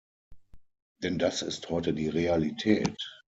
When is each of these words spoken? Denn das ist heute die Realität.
Denn 1.03 1.19
das 1.19 1.43
ist 1.43 1.69
heute 1.69 1.93
die 1.93 2.09
Realität. 2.09 2.97